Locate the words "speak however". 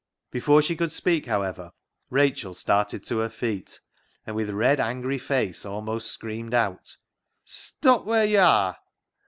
0.91-1.73